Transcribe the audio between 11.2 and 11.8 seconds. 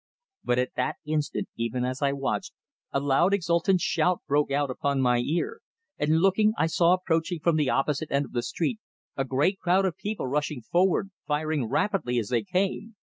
firing